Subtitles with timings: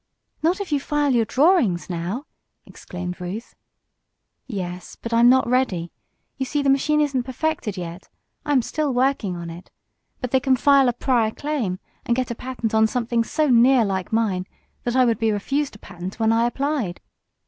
[0.41, 2.25] "Not if you file your drawings now!"
[2.65, 3.53] exclaimed Ruth.
[4.47, 5.91] "Yes, but I'm not ready.
[6.37, 8.09] You see the machine isn't perfected yet.
[8.43, 9.69] I am still working on it.
[10.19, 13.85] But they can file a prior claim, and get a patent on something so near
[13.85, 14.47] like mine
[14.85, 16.99] that I would be refused a patent when I applied.